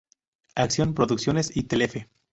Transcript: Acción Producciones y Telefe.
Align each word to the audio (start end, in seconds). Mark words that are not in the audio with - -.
Acción 0.55 0.95
Producciones 0.95 1.55
y 1.55 1.65
Telefe. 1.65 2.09